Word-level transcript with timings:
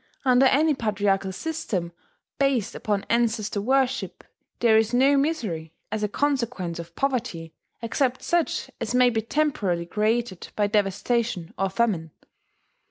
Under 0.25 0.47
any 0.47 0.73
patriarchal 0.73 1.31
system, 1.31 1.91
based 2.39 2.73
upon 2.73 3.03
ancestor 3.07 3.61
worship, 3.61 4.23
there 4.59 4.75
is 4.75 4.95
no 4.95 5.15
misery, 5.15 5.75
as 5.91 6.01
a 6.01 6.07
consequence 6.07 6.79
of 6.79 6.95
poverty, 6.95 7.53
except 7.83 8.23
such 8.23 8.71
as 8.81 8.95
may 8.95 9.11
be 9.11 9.21
temporarily 9.21 9.85
created 9.85 10.49
by 10.55 10.65
devastation 10.65 11.53
or 11.55 11.69
famine. 11.69 12.09